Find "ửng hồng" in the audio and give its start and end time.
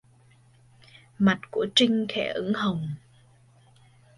2.35-2.89